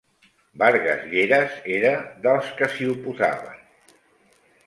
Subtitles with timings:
[0.61, 1.91] Vargas Lleras era
[2.25, 3.63] dels que s'hi oposaven.